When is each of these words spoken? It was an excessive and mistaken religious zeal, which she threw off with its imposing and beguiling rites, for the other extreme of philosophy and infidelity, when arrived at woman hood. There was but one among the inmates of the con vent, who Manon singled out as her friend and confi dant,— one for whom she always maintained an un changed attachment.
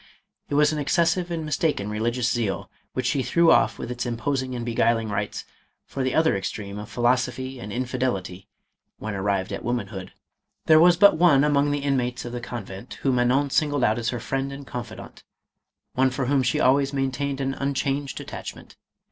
It 0.49 0.55
was 0.55 0.73
an 0.73 0.79
excessive 0.79 1.29
and 1.29 1.45
mistaken 1.45 1.87
religious 1.87 2.27
zeal, 2.31 2.71
which 2.93 3.05
she 3.05 3.21
threw 3.21 3.51
off 3.51 3.77
with 3.77 3.91
its 3.91 4.03
imposing 4.03 4.55
and 4.55 4.65
beguiling 4.65 5.09
rites, 5.09 5.45
for 5.85 6.01
the 6.01 6.15
other 6.15 6.35
extreme 6.35 6.79
of 6.79 6.89
philosophy 6.89 7.59
and 7.59 7.71
infidelity, 7.71 8.47
when 8.97 9.13
arrived 9.13 9.53
at 9.53 9.63
woman 9.63 9.89
hood. 9.89 10.11
There 10.65 10.79
was 10.79 10.97
but 10.97 11.17
one 11.17 11.43
among 11.43 11.69
the 11.69 11.83
inmates 11.85 12.25
of 12.25 12.31
the 12.31 12.41
con 12.41 12.65
vent, 12.65 12.95
who 13.03 13.11
Manon 13.11 13.51
singled 13.51 13.83
out 13.83 13.99
as 13.99 14.09
her 14.09 14.19
friend 14.19 14.51
and 14.51 14.65
confi 14.65 14.97
dant,— 14.97 15.23
one 15.93 16.09
for 16.09 16.25
whom 16.25 16.41
she 16.41 16.59
always 16.59 16.93
maintained 16.93 17.39
an 17.39 17.53
un 17.53 17.75
changed 17.75 18.19
attachment. 18.19 18.75